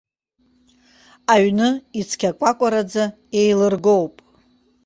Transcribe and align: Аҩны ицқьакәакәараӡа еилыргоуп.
Аҩны 1.33 1.69
ицқьакәакәараӡа 1.99 3.03
еилыргоуп. 3.39 4.13